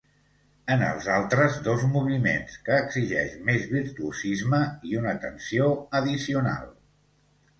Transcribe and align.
En 0.75 0.83
els 0.85 1.09
altres 1.15 1.57
dos 1.67 1.83
moviments, 1.89 2.55
que 2.69 2.79
exigeix 2.85 3.35
més 3.49 3.67
virtuosisme 3.73 4.61
i 4.93 4.97
una 5.03 5.15
tensió 5.29 5.71
addicional. 6.03 6.67